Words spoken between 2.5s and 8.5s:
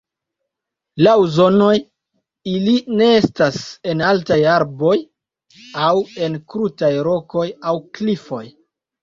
ili nestas en altaj arboj aŭ en krutaj rokoj aŭ klifoj.